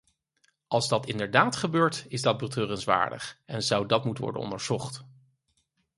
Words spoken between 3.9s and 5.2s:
moeten worden onderzocht.